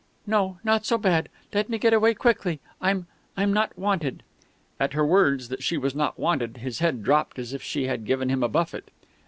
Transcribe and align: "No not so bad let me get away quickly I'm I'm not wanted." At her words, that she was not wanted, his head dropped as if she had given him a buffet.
"No 0.25 0.57
not 0.63 0.83
so 0.83 0.97
bad 0.97 1.29
let 1.53 1.69
me 1.69 1.77
get 1.77 1.93
away 1.93 2.15
quickly 2.15 2.59
I'm 2.81 3.05
I'm 3.37 3.53
not 3.53 3.77
wanted." 3.77 4.23
At 4.79 4.93
her 4.93 5.05
words, 5.05 5.49
that 5.49 5.61
she 5.61 5.77
was 5.77 5.93
not 5.93 6.17
wanted, 6.19 6.57
his 6.57 6.79
head 6.79 7.03
dropped 7.03 7.37
as 7.37 7.53
if 7.53 7.61
she 7.61 7.85
had 7.85 8.03
given 8.03 8.27
him 8.29 8.41
a 8.41 8.49
buffet. 8.49 8.89